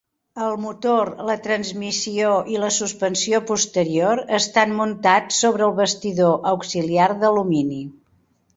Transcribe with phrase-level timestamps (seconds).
[0.43, 7.83] El motor, la transmissió i la suspensió posterior estan muntats sobre el bastidor auxiliar d'alumini.